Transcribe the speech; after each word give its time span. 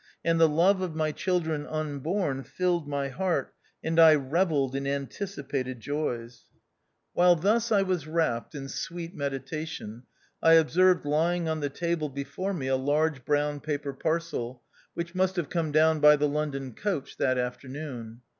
And 0.25 0.39
the 0.39 0.49
love 0.49 0.81
of 0.81 0.95
my 0.95 1.11
children 1.11 1.67
unborn 1.67 2.41
filled 2.43 2.87
my 2.87 3.09
heart, 3.09 3.53
and 3.83 3.99
I 3.99 4.15
revelled 4.15 4.75
in 4.75 4.87
anticipated 4.87 5.79
joys. 5.79 6.05
ioo 6.35 6.37
THE 6.37 6.37
OUTCAST. 6.37 6.47
While 7.13 7.35
thus 7.35 7.71
I 7.71 7.83
was 7.83 8.07
wrapped 8.07 8.55
in 8.55 8.67
sweet 8.67 9.13
meditation, 9.13 10.01
I 10.41 10.53
observed 10.53 11.05
lying 11.05 11.47
on 11.47 11.59
the 11.59 11.69
table 11.69 12.09
before 12.09 12.51
me 12.55 12.65
a 12.65 12.75
large 12.75 13.23
brown 13.25 13.59
paper 13.59 13.93
parcel, 13.93 14.63
which 14.95 15.13
must 15.13 15.35
have 15.35 15.49
come 15.49 15.71
down 15.71 15.99
by 15.99 16.15
the 16.15 16.27
London 16.27 16.73
coach 16.73 17.17
that 17.17 17.37
afternoon. 17.37 18.21